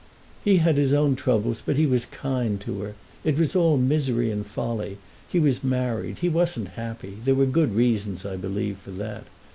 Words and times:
"He 0.43 0.57
had 0.57 0.77
his 0.77 0.93
own 0.93 1.15
troubles, 1.15 1.61
but 1.63 1.75
he 1.75 1.85
was 1.85 2.07
kind 2.07 2.59
to 2.61 2.79
her. 2.81 2.95
It 3.23 3.37
was 3.37 3.55
all 3.55 3.77
misery 3.77 4.31
and 4.31 4.43
folly—he 4.43 5.39
was 5.39 5.63
married. 5.63 6.17
He 6.17 6.27
wasn't 6.27 6.69
happy—there 6.69 7.35
were 7.35 7.45
good 7.45 7.75
reasons, 7.75 8.25
I 8.25 8.35
believe, 8.35 8.77
for 8.79 8.89
that. 8.89 9.25